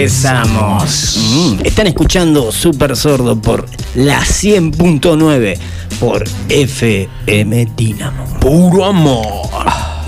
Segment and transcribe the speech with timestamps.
[0.00, 1.18] Regresamos.
[1.30, 5.58] Mm, están escuchando Super Sordo por la 100.9
[6.00, 8.24] por FM Dinamo.
[8.40, 9.50] Puro amor.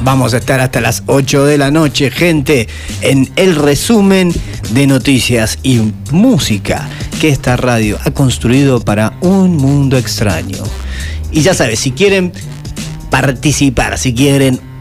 [0.02, 2.68] Vamos a estar hasta las 8 de la noche, gente,
[3.02, 4.32] en el resumen
[4.70, 6.88] de noticias y música
[7.20, 10.64] que esta radio ha construido para un mundo extraño.
[11.32, 12.32] Y ya sabes, si quieren
[13.10, 14.71] participar, si quieren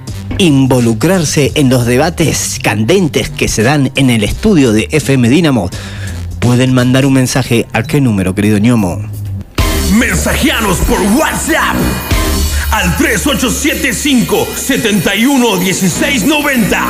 [0.42, 5.70] involucrarse en los debates candentes que se dan en el estudio de FM Dinamo,
[6.40, 9.00] pueden mandar un mensaje a qué número, querido ñomo.
[9.94, 11.76] Mensajeanos por WhatsApp
[12.72, 16.86] al 3875 71 16 90.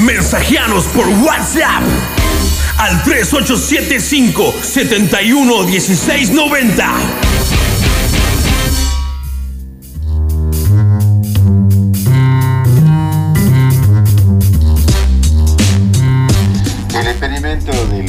[0.00, 1.82] Mensajeanos por WhatsApp
[2.78, 5.64] al 3875 71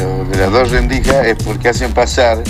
[0.03, 2.43] de las dos rendijas es porque hacen pasar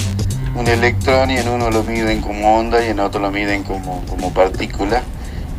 [0.56, 4.04] un electrón y en uno lo miden como onda y en otro lo miden como,
[4.08, 5.04] como partícula.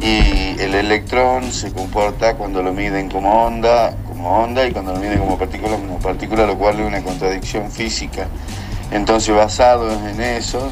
[0.00, 4.98] Y el electrón se comporta cuando lo miden como onda, como onda y cuando lo
[4.98, 8.26] miden como partícula, como partícula, lo cual es una contradicción física.
[8.90, 10.70] Entonces, basados en eso,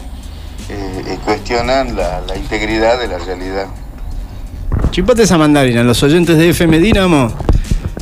[0.68, 3.66] eh, eh, cuestionan la, la integridad de la realidad.
[4.90, 7.32] Chipate esa mandarina, los oyentes de FM Dinamo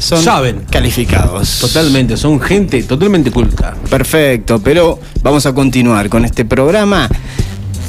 [0.00, 0.64] son Saben.
[0.70, 1.58] calificados.
[1.60, 3.74] Totalmente, son gente totalmente culta.
[3.88, 7.08] Perfecto, pero vamos a continuar con este programa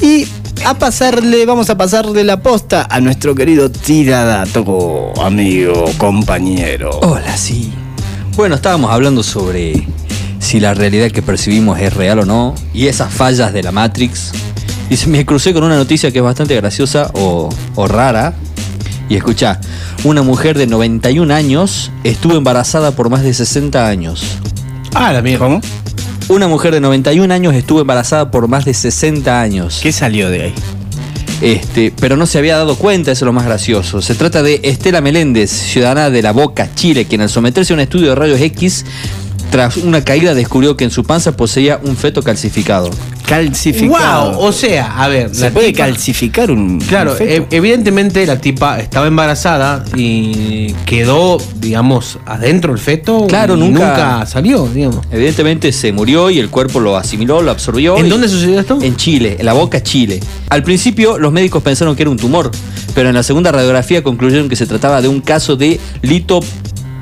[0.00, 0.26] y
[0.64, 6.90] a pasarle, vamos a pasarle la posta a nuestro querido Tiradato, amigo, compañero.
[7.02, 7.72] Hola, sí.
[8.36, 9.86] Bueno, estábamos hablando sobre
[10.38, 14.32] si la realidad que percibimos es real o no y esas fallas de la Matrix.
[14.90, 18.34] Y se me crucé con una noticia que es bastante graciosa o, o rara.
[19.12, 19.60] Y escucha,
[20.04, 24.38] una mujer de 91 años estuvo embarazada por más de 60 años.
[24.94, 25.38] Ah, la mía.
[25.38, 25.60] ¿Cómo?
[26.28, 29.80] Una mujer de 91 años estuvo embarazada por más de 60 años.
[29.82, 30.54] ¿Qué salió de ahí?
[31.42, 34.00] Este, pero no se había dado cuenta, eso es lo más gracioso.
[34.00, 37.80] Se trata de Estela Meléndez, ciudadana de La Boca, Chile, quien al someterse a un
[37.80, 38.86] estudio de rayos X,
[39.50, 42.88] tras una caída descubrió que en su panza poseía un feto calcificado.
[43.26, 44.32] Calcificado.
[44.34, 47.46] Wow, o sea, a ver, ¿Se la puede tipa- calcificar un Claro, un feto?
[47.50, 53.26] e- evidentemente la tipa estaba embarazada y quedó, digamos, adentro el feto.
[53.26, 55.04] Claro, y nunca- salió, digamos.
[55.10, 57.96] Evidentemente se murió y el cuerpo lo asimiló, lo absorbió.
[57.96, 58.78] ¿En dónde sucedió esto?
[58.82, 60.20] En Chile, en La Boca, Chile.
[60.50, 62.50] Al principio los médicos pensaron que era un tumor,
[62.94, 65.80] pero en la segunda radiografía concluyeron que se trataba de un caso de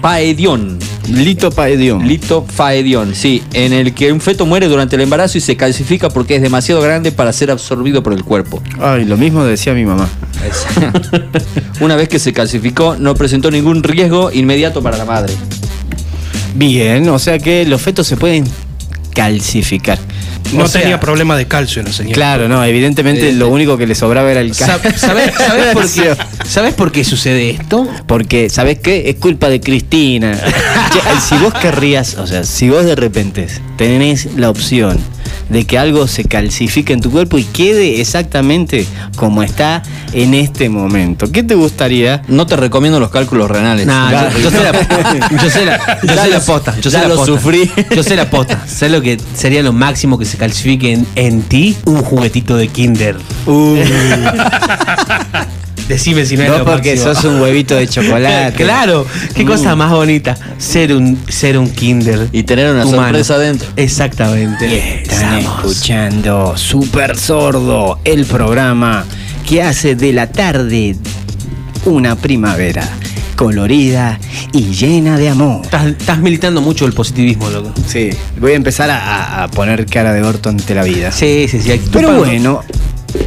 [0.00, 0.78] litopaedión.
[1.09, 2.06] Litopaedión.
[2.06, 6.37] Litofaedión, sí, en el que un feto muere durante el embarazo y se calcifica porque
[6.37, 8.62] es demasiado grande para ser absorbido por el cuerpo.
[8.81, 10.09] Ay, lo mismo decía mi mamá.
[11.81, 15.34] Una vez que se calcificó, no presentó ningún riesgo inmediato para la madre.
[16.55, 18.44] Bien, o sea que los fetos se pueden
[19.20, 19.98] calcificar.
[20.54, 22.14] No O sea, tenía problema de calcio la señora.
[22.14, 24.91] Claro, no, evidentemente lo único que le sobraba era el calcio.
[24.97, 25.32] ¿Sabes,
[25.75, 26.16] por qué,
[26.47, 27.86] ¿Sabes por qué sucede esto?
[28.06, 29.10] Porque, ¿sabes qué?
[29.10, 30.38] Es culpa de Cristina.
[31.28, 34.98] Si vos querrías, o sea, si vos de repente tenés la opción
[35.50, 40.69] de que algo se calcifique en tu cuerpo y quede exactamente como está en este
[40.69, 42.22] momento, ¿qué te gustaría?
[42.28, 43.87] No te recomiendo los cálculos renales.
[43.87, 44.72] Nah, Ya- yo, yo sé la,
[45.43, 46.75] yo sé la, yo sé la lo- posta.
[46.81, 47.33] Yo ya sé la lo posta.
[47.33, 47.71] sufrí.
[47.94, 48.66] Yo sé la posta.
[48.66, 52.69] Sé lo que sería lo máximo que se calcifique en, en ti un juguetito de
[52.69, 53.17] Kinder.
[55.90, 57.14] Decime si no es lo porque máximo.
[57.14, 58.56] sos un huevito de chocolate.
[58.64, 60.36] Claro, qué cosa más bonita.
[60.56, 62.28] Ser un, ser un Kinder.
[62.32, 63.02] Y tener una humano.
[63.02, 63.68] sorpresa adentro.
[63.76, 65.02] Exactamente.
[65.02, 65.64] Están Estamos.
[65.66, 69.04] escuchando Super Sordo, el programa
[69.48, 70.94] que hace de la tarde
[71.84, 72.88] una primavera
[73.36, 74.18] colorida
[74.52, 75.62] y llena de amor.
[75.64, 77.72] Estás, estás militando mucho el positivismo, loco.
[77.86, 81.10] Sí, voy a empezar a, a- poner cara de orto ante la vida.
[81.10, 81.81] Sí, sí, sí.
[81.90, 82.60] Pero bueno,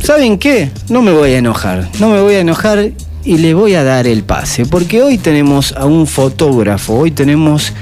[0.02, 0.72] ¿saben qué?
[0.90, 2.92] No me voy a enojar, no me voy a enojar
[3.24, 7.74] y le voy a dar el pase, porque hoy tenemos a un fotógrafo, hoy tenemos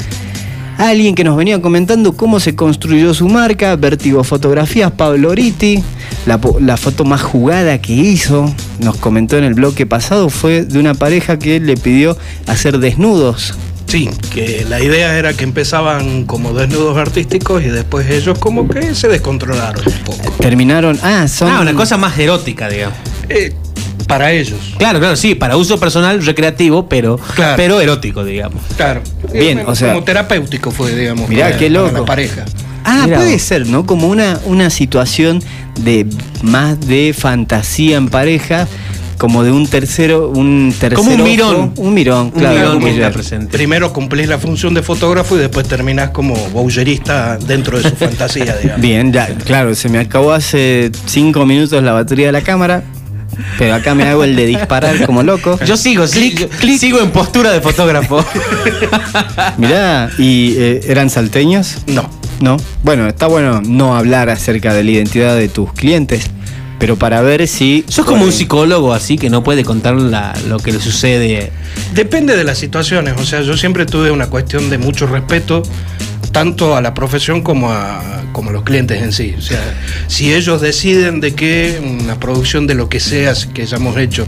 [0.77, 5.83] a alguien que nos venía comentando cómo se construyó su marca, Vertigo Fotografías, Pablo Oriti,
[6.25, 10.79] la, la foto más jugada que hizo, nos comentó en el bloque pasado, fue de
[10.79, 12.17] una pareja que le pidió
[12.47, 13.55] hacer desnudos.
[13.91, 18.95] Sí, que la idea era que empezaban como desnudos artísticos y después ellos como que
[18.95, 20.31] se descontrolaron un poco.
[20.39, 21.51] Terminaron, ah, son...
[21.51, 22.97] Ah, una cosa más erótica, digamos.
[23.27, 23.53] Eh,
[24.07, 24.57] para ellos.
[24.77, 27.55] Claro, claro, sí, para uso personal, recreativo, pero, Claro.
[27.57, 28.63] pero erótico, digamos.
[28.77, 29.01] Claro.
[29.33, 31.27] Bien, Como- o sea- Como terapéutico fue, digamos.
[31.27, 31.97] Mirá, para- qué para loco.
[31.99, 32.45] la pareja.
[32.85, 33.85] Ah, puede ser, ¿no?
[33.85, 35.43] Como una, una situación
[35.81, 36.07] de
[36.43, 38.67] más de fantasía en pareja,
[39.21, 40.95] como de un tercero, un tercero.
[40.95, 41.73] Como un ojo, mirón.
[41.77, 42.55] Un mirón, Un claro.
[42.55, 43.55] mirón como que está ya- presente.
[43.55, 48.55] Primero cumplís la función de fotógrafo y después terminás como boucherista dentro de su fantasía,
[48.61, 48.81] digamos.
[48.81, 52.81] Bien, ya, claro, se me acabó hace cinco minutos la batería de la cámara,
[53.59, 55.59] pero acá me hago el de disparar como loco.
[55.67, 56.47] Yo sigo, sigo,
[56.79, 58.25] sigo en postura de fotógrafo.
[59.59, 61.77] Mirá, ¿y eh, eran salteños?
[61.85, 62.09] No.
[62.39, 62.57] No.
[62.81, 66.25] Bueno, está bueno no hablar acerca de la identidad de tus clientes,
[66.81, 67.85] pero para ver si.
[67.87, 71.51] Sos como un psicólogo así que no puede contar la- lo que le sucede.
[71.93, 75.63] Depende de las situaciones, o sea, yo siempre tuve una cuestión de mucho respeto
[76.31, 78.01] tanto a la profesión como a,
[78.31, 79.35] como a los clientes en sí.
[79.37, 79.59] O sea,
[80.07, 84.25] si ellos deciden de que una producción de lo que sea que hayamos hecho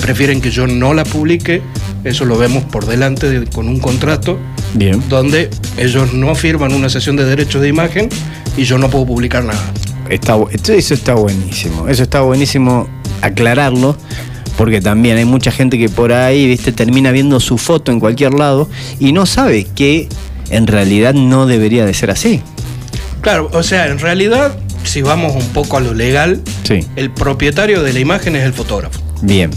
[0.00, 1.62] prefieren que yo no la publique,
[2.04, 4.38] eso lo vemos por delante de- con un contrato
[4.74, 5.02] Bien.
[5.08, 8.08] donde ellos no firman una sesión de derechos de imagen
[8.56, 9.60] y yo no puedo publicar nada.
[10.10, 10.36] Está,
[10.74, 11.88] eso está buenísimo.
[11.88, 12.88] Eso está buenísimo
[13.22, 13.96] aclararlo.
[14.56, 18.34] Porque también hay mucha gente que por ahí, viste, termina viendo su foto en cualquier
[18.34, 18.68] lado
[18.98, 20.08] y no sabe que
[20.50, 22.40] en realidad no debería de ser así.
[23.20, 26.80] Claro, o sea, en realidad, si vamos un poco a lo legal, Sí.
[26.96, 29.00] el propietario de la imagen es el fotógrafo.
[29.22, 29.50] Bien.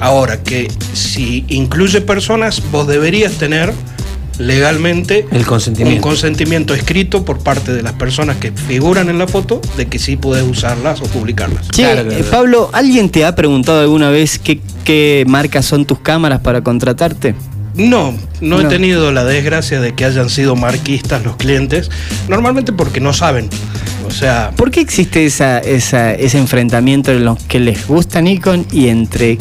[0.00, 3.72] Ahora que si incluye personas, vos deberías tener
[4.38, 5.96] legalmente El consentimiento.
[5.96, 9.98] un consentimiento escrito por parte de las personas que figuran en la foto de que
[9.98, 11.68] sí puedes usarlas o publicarlas.
[11.68, 12.30] Che, Claro, claro, eh, claro.
[12.30, 17.34] Pablo, ¿alguien te ha preguntado alguna vez qué, qué marcas son tus cámaras para contratarte?
[17.76, 18.60] No, no, No.
[18.60, 21.90] he tenido la desgracia de que hayan sido marquistas los clientes,
[22.28, 23.48] normalmente porque no saben.
[24.06, 28.66] O sea, ¿Por qué existe esa, esa- ese enfrentamiento entre los que les gusta Nikon
[28.70, 29.38] y entre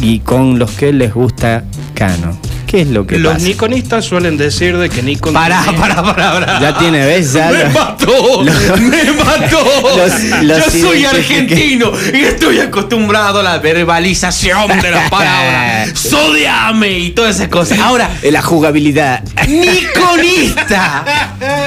[0.00, 1.64] y con los que les gusta
[1.94, 2.38] Canon?
[2.74, 3.44] ¿Qué es lo que los pasa?
[3.46, 5.32] nikonistas suelen decir de que Nikon...
[5.32, 6.60] Pará, tiene- pará, pará, pará.
[6.60, 7.32] Ya tiene, ¿ves?
[7.32, 8.42] Ya ¡Me lo- mató!
[8.42, 9.64] ¡Me mató!
[9.96, 15.90] Los- los Yo soy argentino y estoy acostumbrado a la verbalización de las palabras.
[15.94, 16.98] ¡Sodiame!
[16.98, 17.78] Y todas esas cosas.
[17.78, 19.22] Ahora, La jugabilidad.
[19.46, 21.04] Nikonista.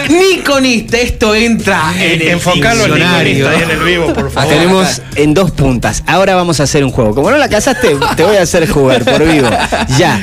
[0.10, 4.50] Nikonista, esto entra en el al nikonista ahí en el vivo, por favor.
[4.54, 6.04] Tenemos en dos puntas.
[6.06, 7.16] Ahora vamos a hacer un juego.
[7.16, 9.50] Como no la casaste, te voy a hacer jugar por vivo.
[9.98, 10.20] Ya.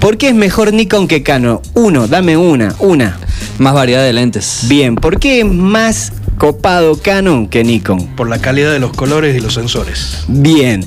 [0.00, 1.60] ¿Por qué es mejor Nikon que Canon?
[1.74, 3.18] Uno, dame una, una.
[3.58, 4.60] Más variedad de lentes.
[4.68, 8.06] Bien, ¿por qué es más copado Canon que Nikon?
[8.14, 10.24] Por la calidad de los colores y los sensores.
[10.28, 10.84] Bien.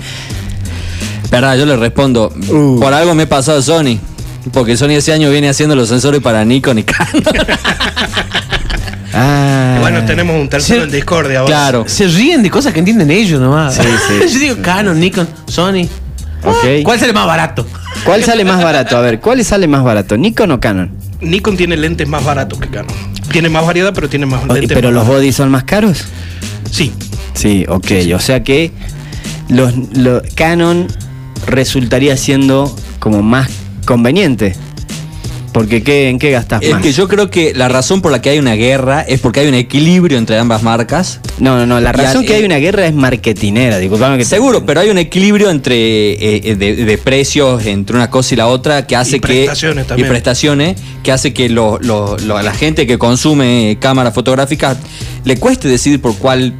[1.30, 2.34] Verdad, yo le respondo.
[2.50, 2.80] Uh.
[2.80, 4.00] Por algo me he pasado a Sony.
[4.54, 7.24] Porque Sony ese año viene haciendo los sensores para Nikon y Canon.
[9.14, 9.78] Ah.
[9.82, 11.52] Bueno, tenemos un tercero en discordia ahora.
[11.52, 11.84] Claro.
[11.86, 13.76] Se ríen de cosas que entienden ellos nomás.
[13.76, 14.34] Sí, sí.
[14.34, 15.86] Yo digo Canon, Nikon, Sony.
[16.44, 16.84] Ok.
[16.84, 17.68] ¿Cuál sale más barato?
[18.06, 18.98] ¿Cuál sale más barato?
[18.98, 20.18] A ver, ¿cuál sale más barato?
[20.18, 20.92] ¿Nikon o Canon?
[21.22, 22.94] Nikon tiene lentes más baratos que Canon.
[23.32, 24.70] Tiene más variedad, pero tiene más lentes.
[24.74, 26.04] ¿Pero más los bodies son más caros?
[26.70, 26.92] Sí.
[27.34, 27.92] Sí, ok.
[28.16, 28.72] O sea que
[29.50, 30.88] los, lo- Canon
[31.46, 33.50] resultaría siendo como más
[33.86, 34.56] conveniente.
[35.52, 36.82] Porque ¿qué, ¿en qué gastas Es más?
[36.82, 39.48] que yo creo que la razón por la que hay una guerra es porque hay
[39.48, 41.20] un equilibrio entre ambas marcas.
[41.40, 41.82] No, no, no.
[41.82, 43.78] La razón que hay una guerra es marketinera.
[43.78, 45.76] Disculpame que te- Seguro, pero hay un equilibrio entre
[46.14, 49.28] eh, eh, de, de precios entre una cosa y la otra que hace Y que
[49.28, 50.08] prestaciones también.
[50.08, 54.78] y prestaciones que hace que lo- lo- la gente que consume cámaras fotográficas
[55.26, 56.54] le cueste decidir por cuál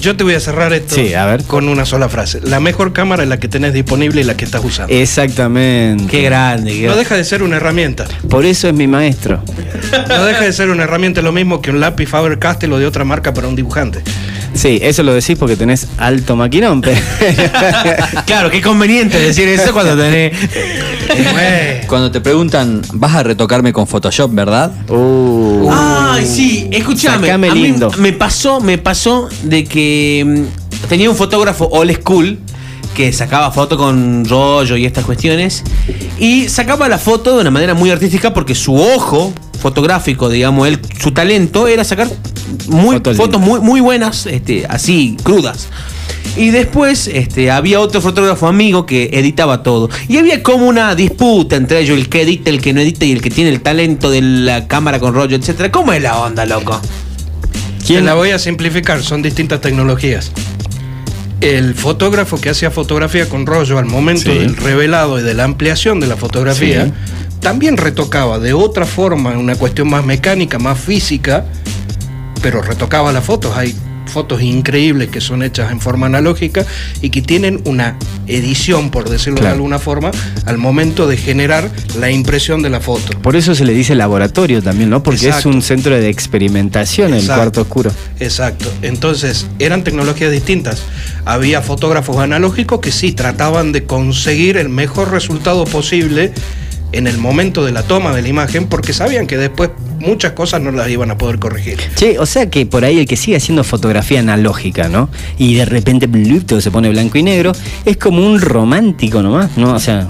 [0.00, 1.44] Yo te voy a cerrar esto Sí, a ver.
[1.44, 2.40] con una sola frase.
[2.42, 4.92] La mejor cámara es la que tenés disponible y la que estás usando.
[4.94, 6.06] Exactamente.
[6.06, 6.72] Qué grande.
[6.72, 8.06] qué No deja de ser una herramienta.
[8.28, 9.42] Por eso es mi maestro.
[10.08, 13.04] No deja de ser una herramienta lo mismo que un lápiz Faber-Castell o de otra
[13.04, 14.02] marca para un dibujante.
[14.54, 16.80] Sí, eso lo decís porque tenés alto maquinón.
[16.80, 17.00] pero-
[18.26, 20.32] Claro, qué conveniente decir eso cuando tenés.
[21.86, 24.70] Cuando te preguntan vas a retocarme con Photoshop, ¿verdad?
[24.88, 25.68] Uh.
[25.72, 27.30] Ay, sí, escúchame.
[27.30, 27.90] A mí lindo.
[27.98, 32.38] me pasó, me pasó de que mm, tenía un fotógrafo old school
[32.94, 35.64] que sacaba foto con rollo y estas cuestiones
[36.18, 40.78] y sacaba la foto de una manera muy artística porque su ojo fotográfico, digamos, él,
[41.00, 42.08] su talento era sacar
[42.68, 45.68] muy, Fotos muy, muy buenas, este, así, crudas.
[46.36, 49.88] Y después este, había otro fotógrafo amigo que editaba todo.
[50.08, 53.12] Y había como una disputa entre ellos, el que edita, el que no edita y
[53.12, 55.70] el que tiene el talento de la cámara con rollo, etcétera.
[55.72, 56.80] ¿Cómo es la onda, loco?
[57.86, 60.30] Te la voy a simplificar, son distintas tecnologías.
[61.40, 64.38] El fotógrafo que hacía fotografía con rollo al momento Sí.
[64.38, 66.92] del revelado y de la ampliación de la fotografía, Sí.
[67.40, 71.46] también retocaba de otra forma, una cuestión más mecánica, más física,
[72.42, 73.56] pero retocaba las fotos.
[73.56, 73.74] Hay
[74.06, 76.66] fotos increíbles que son hechas en forma analógica
[77.00, 79.50] y que tienen una edición, por decirlo Claro.
[79.50, 80.10] de alguna forma,
[80.46, 83.16] al momento de generar la impresión de la foto.
[83.22, 85.00] Por eso se le dice laboratorio también, ¿no?
[85.02, 85.48] Porque Exacto.
[85.50, 87.40] es un centro de experimentación el Exacto.
[87.40, 87.92] cuarto oscuro.
[88.18, 88.72] Exacto.
[88.82, 90.82] Entonces, eran tecnologías distintas.
[91.24, 96.32] Había fotógrafos analógicos que sí trataban de conseguir el mejor resultado posible
[96.92, 99.70] en el momento de la toma de la imagen porque sabían que después
[100.00, 101.78] muchas cosas no las iban a poder corregir.
[101.94, 105.08] Che, o sea que por ahí el que sigue haciendo fotografía analógica, ¿no?
[105.38, 106.08] Y de repente
[106.46, 107.52] todo se pone blanco y negro,
[107.84, 109.74] es como un romántico nomás, ¿no?
[109.74, 110.08] O sea,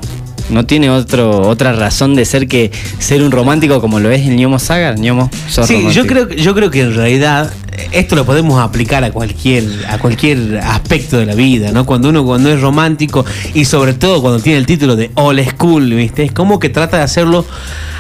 [0.49, 4.37] no tiene otro, otra razón de ser que ser un romántico como lo es el
[4.37, 4.95] ñomo Saga.
[4.95, 5.31] ñomo,
[5.67, 7.53] Sí, yo creo, que- yo creo que en realidad
[7.93, 11.85] esto lo podemos aplicar a cualquier, a cualquier aspecto de la vida, ¿no?
[11.87, 13.25] Cuando uno cuando es romántico
[13.55, 16.25] y sobre todo cuando tiene el título de All School, ¿viste?
[16.25, 17.45] Es como que trata de hacerlo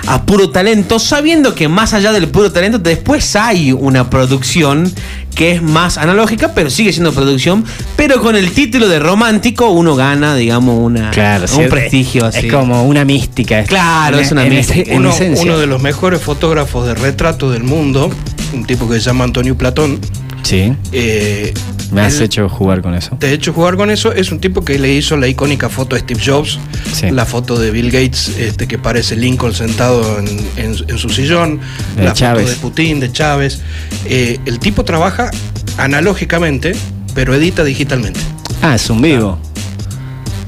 [0.07, 4.91] a puro talento, sabiendo que más allá del puro talento, después hay una producción
[5.35, 7.65] que es más analógica, pero sigue siendo producción,
[7.97, 12.37] pero con el título de romántico uno gana, digamos, una, Claro, un sí, prestigio es
[12.37, 12.49] así.
[12.49, 13.62] como una mística.
[13.65, 14.93] Claro, En- es una en mística.
[14.95, 18.11] uno de los mejores fotógrafos de retrato del mundo,
[18.52, 19.99] un tipo que se llama Antonio Platón,
[20.42, 21.52] Sí, eh,
[21.92, 23.14] me has él- hecho jugar con eso.
[23.21, 25.99] De hecho, jugar con eso es un tipo que le hizo la icónica foto a
[25.99, 26.59] Steve Jobs,
[26.92, 27.11] Sí.
[27.11, 30.26] la foto de Bill Gates, este, que parece Lincoln sentado en,
[30.57, 31.61] en- en su sillón,
[31.97, 32.42] De la Chávez.
[32.45, 33.61] foto de Putin, de Chávez.
[34.07, 35.30] Eh, el tipo trabaja
[35.76, 36.73] analógicamente,
[37.14, 38.21] pero edita digitalmente.
[38.62, 39.38] Ah, es un vivo.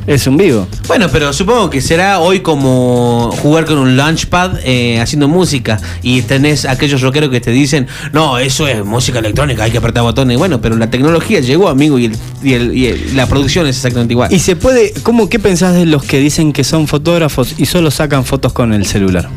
[0.06, 0.66] Es un vivo.
[0.88, 6.22] Bueno, pero supongo que será hoy como jugar con un launchpad eh, haciendo música y
[6.22, 10.38] tenés aquellos rockeros que te dicen, no, eso es música electrónica, hay que apretar botones.
[10.38, 13.76] Bueno, pero la tecnología llegó, amigo, y, el- y el- y el- la producción es
[13.76, 14.32] exactamente igual.
[14.32, 17.92] Y se puede, ¿cómo qué pensás de los que dicen que son fotógrafos y solo
[17.92, 19.28] sacan fotos con el celular?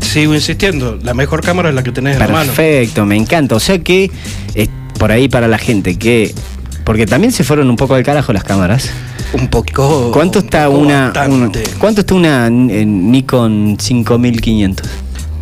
[0.00, 2.46] Sigo insistiendo, la mejor cámara es la que tenés en la mano.
[2.52, 3.54] Perfecto, me encanta.
[3.54, 4.10] O sea que
[4.56, 4.66] eh,
[4.98, 6.34] por ahí para la gente que
[6.84, 8.88] porque también se fueron un poco al carajo las cámaras.
[9.32, 10.10] Un poco.
[10.12, 14.88] ¿Cuánto un está poco una, una- cuánto está una eh, Nikon 5500?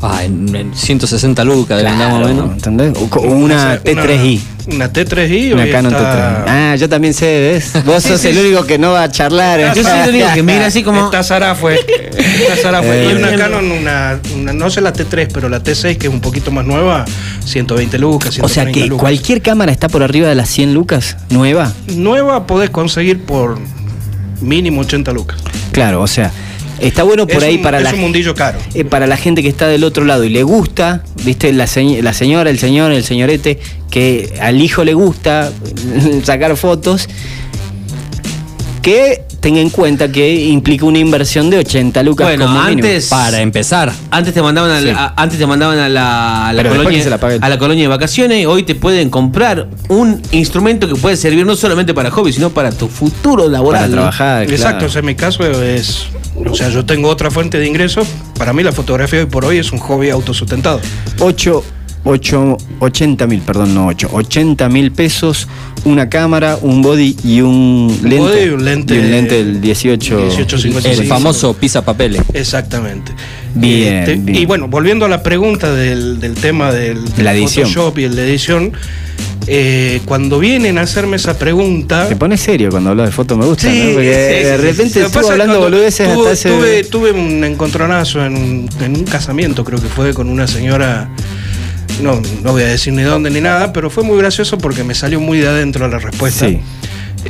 [0.02, 2.50] Ah, en, en 160 lucas, deben dar más o menos.
[2.52, 2.92] ¿entendés?
[2.98, 4.40] O una T3i.
[4.74, 5.54] Una T3i.
[5.54, 6.48] Una hoy Canon está- T3i.
[6.48, 7.72] Ah, yo también sé, ¿ves?
[7.86, 9.58] Vos sos el único que no va a charlar.
[9.60, 9.72] ¿eh?
[9.74, 11.06] Yo soy el único que mira así como...
[11.06, 11.78] Está Sarafue.
[12.16, 13.06] Está Sarafue.
[13.06, 13.36] Eh, y una.
[13.36, 16.66] Canon, una, una- no sé la T3, pero la T6, que es un poquito más
[16.66, 17.04] nueva,
[17.46, 19.00] 120 lucas, O 130 sea que lucas.
[19.02, 21.72] cualquier cámara está por arriba de las 100 lucas, nueva.
[21.94, 23.58] Nueva podés conseguir por
[24.42, 25.38] mínimo 80 lucas.
[25.72, 26.30] Claro, o sea,
[26.80, 28.58] está bueno por es ahí un, para es la un mundillo caro.
[28.74, 31.66] eh, para la gente que está del otro lado y le gusta, viste, la,
[32.02, 33.58] la señora, el señor, el señorete,
[33.90, 35.52] que al hijo le gusta
[36.24, 37.08] sacar fotos,
[38.82, 42.84] que tenga en cuenta que implica una inversión de 80 lucas Bueno, como mínimo.
[42.88, 43.92] antes- Para empezar.
[44.10, 44.96] Antes te mandaban a, la- Sí.
[44.98, 48.64] a- antes te mandaban a la, a colonia la a la colonia de vacaciones, hoy
[48.64, 52.88] te pueden comprar un instrumento que puede servir no solamente para hobby, sino para tu
[52.88, 53.82] futuro laboral.
[53.82, 54.52] para trabajar, claro.
[54.56, 56.06] Exacto, o sea, en mi caso es.
[56.44, 58.08] O sea, yo tengo otra fuente de ingresos.
[58.36, 60.80] Para mí la fotografía hoy por hoy es un hobby autosustentado.
[61.20, 61.62] 8,
[62.08, 65.48] 8, 80 mil, perdón, no 8, 80 mil pesos,
[65.84, 68.18] una cámara, un body y un, lente.
[68.18, 70.16] body y un lente- Y un lente del 18.
[70.16, 71.02] 1855.
[71.02, 72.22] El famoso pisa papeles.
[72.32, 73.12] Exactamente.
[73.54, 74.36] Bien, Este, bien.
[74.38, 77.66] Y bueno, volviendo a la pregunta del, del tema del, del La edición.
[77.68, 78.72] Photoshop y el de edición,
[79.48, 82.08] eh, cuando vienen a hacerme esa pregunta.
[82.08, 83.94] Te pones serio cuando hablas de foto, me gusta, Sí, ¿no?
[83.94, 85.00] Porque sí, de repente sí.
[85.00, 86.48] Estuvo hablando boludeces tuve, hasta ese.
[86.50, 91.08] tuve, tuve un encontronazo en un, en un casamiento, creo que fue con una señora.
[92.02, 94.94] No, no voy a decir ni dónde ni nada, pero fue muy gracioso porque me
[94.94, 96.46] salió muy de adentro la respuesta.
[96.46, 96.60] Sí.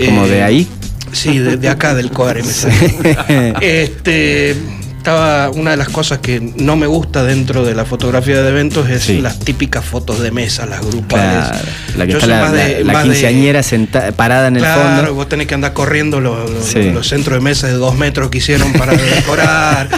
[0.06, 0.68] Como Eh, de ahí.
[1.12, 2.88] Sí, de, de acá del Coare me salió.
[3.60, 4.50] Este,
[4.98, 8.90] estaba una de las cosas que no me gusta dentro de la fotografía de eventos
[8.90, 9.20] es Sí.
[9.20, 11.46] las típicas fotos de mesa, las grupales.
[11.48, 11.64] Claro,
[11.96, 14.82] la que Yo está la, de- la más de- quinceañera senta- parada en el Claro,
[14.96, 15.14] fondo.
[15.14, 16.90] vos tenés que andar corriendo los, los- Sí.
[16.90, 19.88] los centros de mesa de dos metros que hicieron para decorar.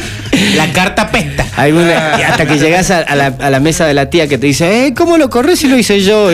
[0.57, 1.47] La carta pesta.
[1.57, 4.29] Hay una- y hasta que llegas a, a la, a la mesa de la tía
[4.29, 6.31] que te dice, eh, ¿cómo lo corres si lo hice yo?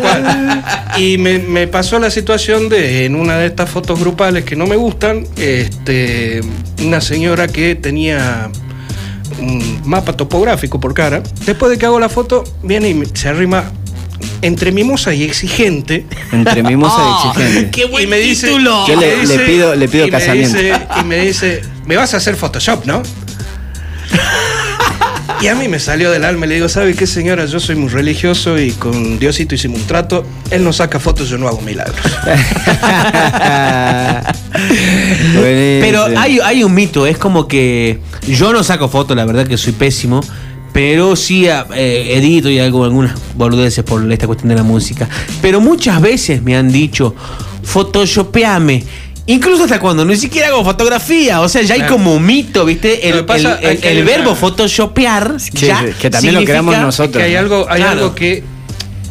[0.00, 0.62] cual.
[0.98, 4.66] Y me, me pasó la situación de en una de estas fotos grupales que no
[4.66, 6.40] me gustan, este,
[6.84, 8.50] una señora que tenía
[9.40, 11.22] un mapa topográfico por cara.
[11.46, 13.64] Después de que hago la foto, viene y se arrima
[14.42, 16.04] entre mimosa y exigente.
[16.32, 17.70] Entre mimosa Oh, y exigente.
[17.70, 18.86] ¡Qué buen y me dice, título!
[18.86, 20.58] Yo le- le pido- le pido y me casamiento.
[20.58, 23.02] dice- y me dice, me vas a hacer Photoshop, ¿no?
[25.40, 27.46] Y a mí me salió del alma y le digo, ¿sabe qué señora?
[27.46, 30.24] Yo soy muy religioso y con Diosito hicimos un trato.
[30.50, 31.96] Él no saca fotos, yo no hago milagros.
[35.34, 39.72] Pero hay un mito, es como que yo no saco fotos, la verdad que soy
[39.72, 40.20] pésimo,
[40.72, 45.08] pero sí eh, edito y hago algunas boludeces por esta cuestión de la música.
[45.40, 47.14] Pero muchas veces me han dicho,
[47.62, 48.84] photoshopeame.
[49.26, 53.08] Incluso hasta cuando ni siquiera hago fotografía, o sea, ya hay como un mito, ¿viste?
[53.08, 57.16] El, pasa el- verbo photoshopear Sí, ya sí, que también lo creamos nosotros.
[57.18, 58.00] que hay algo, hay Claro.
[58.00, 58.42] algo que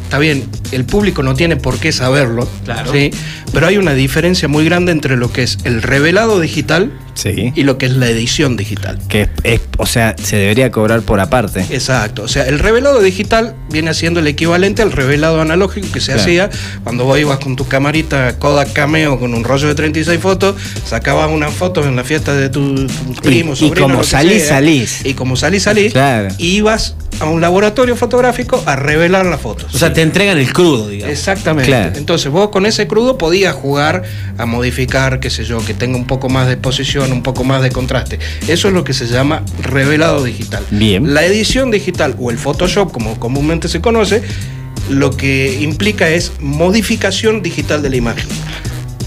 [0.04, 2.92] está bien, el público no tiene por qué saberlo, Claro.
[2.92, 3.10] ¿sí?
[3.54, 7.52] pero hay una diferencia muy grande entre lo que es el revelado digital Sí.
[7.54, 8.98] y lo que es la edición digital.
[9.08, 11.60] Que es, es- o sea, se debería cobrar por aparte.
[11.70, 16.06] Exacto, o sea, el revelado digital viene siendo el equivalente al revelado analógico que se
[16.12, 16.22] Claro.
[16.22, 16.50] hacía
[16.84, 21.30] cuando vos ibas con tu camarita Kodak Cameo con un rollo de 36 fotos, sacabas
[21.30, 24.42] unas fotos en la fiesta de tu, tu primo, y sobrino, como lo que salís,
[24.42, 25.04] sea, salís.
[25.04, 26.28] Y como salís, salís, Claro.
[26.38, 29.72] y ibas a un laboratorio fotográfico a revelar las fotos.
[29.74, 31.12] O sea, te entregan el crudo, digamos.
[31.16, 31.68] Exactamente.
[31.68, 31.92] Claro.
[31.96, 34.02] Entonces vos con ese crudo podías jugar
[34.38, 37.62] a modificar, qué sé yo, que tenga un poco más de exposición, un poco más
[37.62, 38.18] de contraste.
[38.46, 40.62] Eso es lo que se llama revelado digital.
[40.70, 41.14] Bien.
[41.14, 44.22] La edición digital o el Photoshop, como comúnmente se conoce,
[44.90, 48.26] lo que implica es modificación digital de la imagen.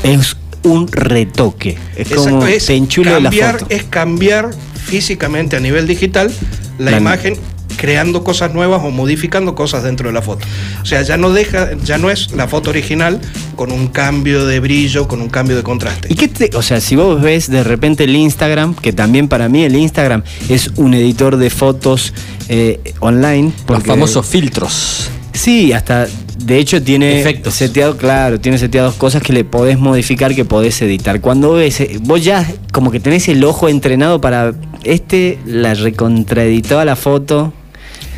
[0.04, 1.78] Es un retoque.
[1.96, 3.66] Es como la cambiar, foto.
[3.76, 4.50] es cambiar
[4.86, 6.32] físicamente a nivel digital
[6.80, 7.38] la, La- imagen
[7.76, 10.46] creando cosas nuevas o modificando cosas dentro de la foto.
[10.82, 13.20] O sea, ya no deja, ya no es la foto original
[13.56, 16.08] con un cambio de brillo, con un cambio de contraste.
[16.12, 19.50] ¿Y qué te, o sea, si vos ves de repente el Instagram, que también para
[19.50, 22.14] mí el Instagram es un editor de fotos
[22.50, 23.52] eh, online.
[23.68, 25.10] Los famosos filtros.
[25.34, 27.56] Sí, hasta de hecho tiene Efectos.
[27.56, 31.20] seteado, claro, tiene seteadas cosas que le podés modificar, que podés editar.
[31.22, 34.54] Cuando ves, eh, vos ya como que tenés el ojo entrenado para
[34.84, 37.54] este la recontraeditó a la foto.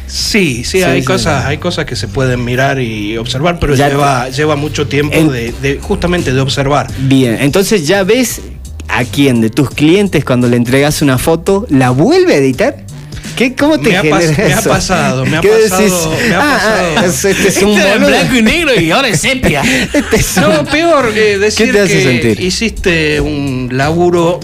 [0.08, 1.50] Sí, sí, Sí, hay sí, cosas, sí.
[1.50, 5.32] hay cosas que se pueden mirar y observar, pero Ya lleva, lleva mucho tiempo En-
[5.32, 6.88] de, de- justamente de observar.
[7.00, 8.42] Bien, entonces ya ves
[8.88, 12.78] a quién de tus clientes cuando le entregas una foto la vuelve a editar.
[13.36, 14.70] ¿Qué, ¿Cómo te Me ha pas- me ha eso?
[14.70, 16.30] pasado, me ha ¿Qué pasado, decís?
[16.30, 16.88] me ha Ah, pasado.
[16.98, 18.18] ah, es- este es un Este era en boludo.
[18.18, 19.62] blanco y negro y ahora es sepia.
[19.94, 22.40] Este es un- No, peor eh, decir te hace que sentir?
[22.42, 24.40] hiciste un laburo,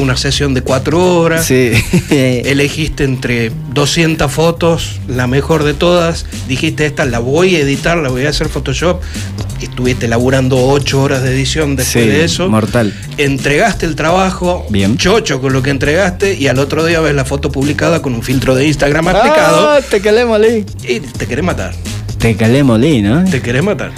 [0.00, 1.46] una sesión de cuatro horas.
[1.46, 1.70] Sí.
[2.10, 6.26] Elegiste entre 200 fotos, la mejor de todas.
[6.48, 9.00] Dijiste, esta la voy a editar, la voy a hacer Photoshop.
[9.60, 12.48] Estuviste laburando 8 horas de edición después Sí, de eso.
[12.48, 12.94] mortal.
[13.18, 14.96] Entregaste el trabajo, Bien.
[14.96, 18.22] chocho con lo que entregaste, y al otro día ves la foto publicada con un
[18.22, 20.64] filtro de Instagram aplicado Ah, te calé molí.
[20.88, 21.74] y te querés matar.
[22.18, 23.22] Te calé molí, ¿no?
[23.24, 23.92] Te querés matar.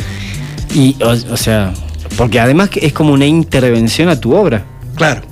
[0.74, 1.72] Y, o, o sea,
[2.16, 4.64] porque además es como una intervención a tu obra.
[4.96, 5.22] Claro,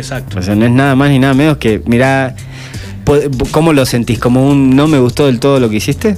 [0.00, 0.38] exacto.
[0.38, 2.34] O sea, no es nada más ni nada menos que, mira,
[3.50, 4.18] ¿cómo lo sentís?
[4.18, 6.16] ¿Como un no me gustó del todo lo que hiciste?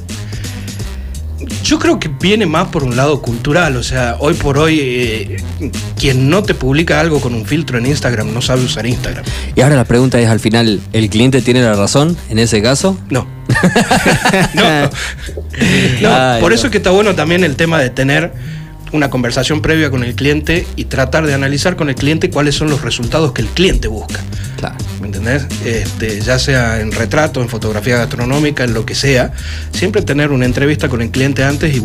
[1.65, 5.37] Yo creo que viene más por un lado cultural, o sea, hoy por hoy eh,
[5.99, 9.25] quien no te publica algo con un filtro en Instagram no sabe usar Instagram.
[9.55, 12.99] Y ahora la pregunta es al final, ¿el cliente tiene la razón en ese caso?
[13.11, 13.27] No.
[14.55, 14.91] no.
[16.01, 16.55] No, Ay, por no.
[16.57, 18.33] eso es que está bueno también el tema de tener
[18.93, 22.71] una conversación previa con el cliente y tratar de analizar con el cliente cuáles son
[22.71, 24.21] los resultados que el cliente busca.
[24.59, 24.77] Claro.
[25.01, 25.47] ¿Me entendés?
[25.65, 29.33] Este, ya sea en retrato, en fotografía gastronómica, en lo que sea,
[29.73, 31.83] siempre tener una entrevista con el cliente antes y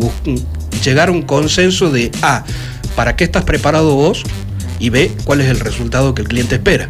[0.84, 2.44] llegar a un consenso de A,
[2.94, 4.22] ¿para qué estás preparado vos?
[4.78, 6.88] Y B, ¿cuál es el resultado que el cliente espera?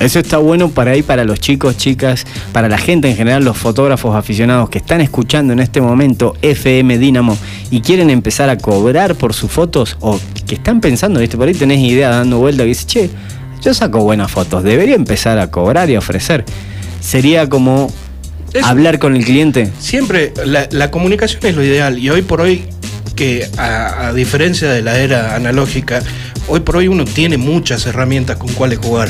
[0.00, 3.56] Eso está bueno para ahí, para los chicos, chicas, para la gente en general, los
[3.56, 7.38] fotógrafos aficionados que están escuchando en este momento FM Dynamo
[7.70, 11.36] y quieren empezar a cobrar por sus fotos o que están pensando, ¿viste?
[11.36, 13.10] Por ahí tenés idea dando vuelta que dices, che,
[13.62, 16.44] yo saco buenas fotos, debería empezar a cobrar y a ofrecer.
[17.00, 17.90] Sería como
[18.62, 19.70] hablar con el cliente.
[19.78, 22.64] Siempre la, la comunicación es lo ideal y hoy por hoy,
[23.16, 26.02] que a, a diferencia de la era analógica,
[26.48, 29.08] hoy por hoy uno tiene muchas herramientas con cuales jugar.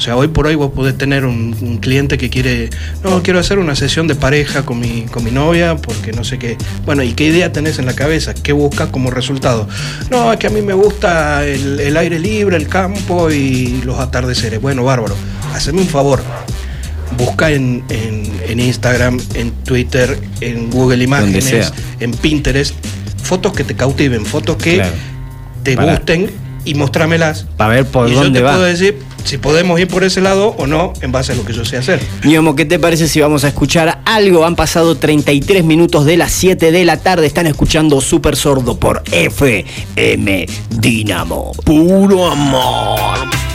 [0.00, 2.70] O sea, hoy por hoy vos podés tener un, un cliente que quiere,
[3.04, 6.38] no, quiero hacer una sesión de pareja con mi, con mi novia porque no sé
[6.38, 6.56] qué.
[6.86, 8.32] Bueno, ¿y qué idea tenés en la cabeza?
[8.32, 9.68] ¿Qué buscas como resultado?
[10.10, 13.98] No, es que a mí me gusta el, el aire libre, el campo y los
[14.00, 14.58] atardeceres.
[14.58, 15.14] Bueno, bárbaro.
[15.52, 16.22] Haceme un favor.
[17.18, 22.74] Busca en, en- en Instagram, en Twitter, en Google Imágenes, en Pinterest,
[23.22, 24.92] fotos que te cautiven, fotos que Claro.
[25.62, 26.30] te Para- gusten
[26.64, 27.46] y mostrámelas.
[27.56, 28.52] Para ver por y dónde yo te va.
[28.52, 31.52] puedo decir si podemos ir por ese lado o no, en base a lo que
[31.52, 32.00] yo sé hacer.
[32.24, 34.44] Ñomo, ¿qué te parece si vamos a escuchar algo?
[34.44, 37.26] Han pasado 33 minutos de las 7 de la tarde.
[37.26, 41.52] Están escuchando Super Sordo por FM Dynamo.
[41.64, 43.49] Puro amor.